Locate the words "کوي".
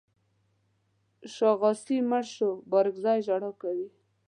3.61-3.87